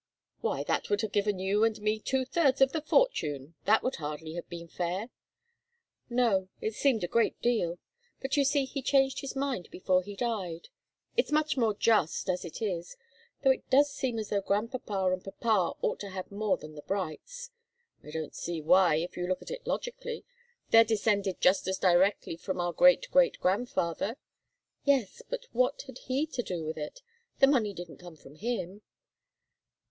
"Why, 0.39 0.63
that 0.63 0.89
would 0.89 1.01
have 1.01 1.11
given 1.11 1.37
you 1.37 1.63
and 1.63 1.79
me 1.79 1.99
two 1.99 2.25
thirds 2.25 2.59
of 2.59 2.71
the 2.71 2.81
fortune! 2.81 3.53
That 3.65 3.83
would 3.83 3.97
hardly 3.97 4.33
have 4.33 4.49
been 4.49 4.67
fair." 4.67 5.11
"No 6.09 6.49
it 6.59 6.73
seemed 6.73 7.03
a 7.03 7.07
great 7.07 7.39
deal. 7.39 7.77
But 8.19 8.35
you 8.35 8.43
see 8.43 8.65
he 8.65 8.81
changed 8.81 9.21
his 9.21 9.35
mind 9.35 9.69
before 9.69 10.01
he 10.01 10.15
died. 10.15 10.69
It's 11.15 11.31
much 11.31 11.55
more 11.55 11.75
just, 11.75 12.29
as 12.31 12.43
it 12.43 12.63
is 12.63 12.97
though 13.43 13.51
it 13.51 13.69
does 13.69 13.91
seem 13.93 14.17
as 14.17 14.29
though 14.29 14.41
grandpapa 14.41 15.13
and 15.13 15.23
papa 15.23 15.77
ought 15.83 15.99
to 15.99 16.09
have 16.09 16.31
more 16.31 16.57
than 16.57 16.73
the 16.73 16.81
Brights." 16.81 17.51
"I 18.03 18.09
don't 18.09 18.33
see 18.33 18.59
why, 18.59 18.95
if 18.95 19.15
you 19.15 19.27
look 19.27 19.43
at 19.43 19.51
it 19.51 19.67
logically 19.67 20.25
they're 20.71 20.83
descended 20.83 21.39
just 21.39 21.67
as 21.67 21.77
directly 21.77 22.35
from 22.37 22.59
our 22.59 22.73
great 22.73 23.07
great 23.11 23.39
grandfather" 23.39 24.17
"Yes 24.83 25.21
but 25.29 25.45
what 25.51 25.83
had 25.83 25.99
he 26.07 26.25
to 26.25 26.41
do 26.41 26.65
with 26.65 26.79
it? 26.79 27.03
The 27.37 27.45
money 27.45 27.71
didn't 27.75 27.97
come 27.99 28.15
from 28.15 28.33
him." 28.33 28.81